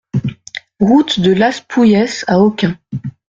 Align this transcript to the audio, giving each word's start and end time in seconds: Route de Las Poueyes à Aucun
Route 0.79 1.19
de 1.21 1.31
Las 1.31 1.61
Poueyes 1.61 2.23
à 2.25 2.39
Aucun 2.39 2.75